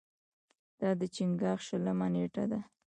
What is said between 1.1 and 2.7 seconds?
چنګاښ شلمه نېټه ده.